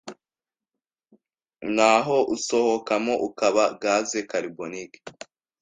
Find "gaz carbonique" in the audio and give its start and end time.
3.81-4.99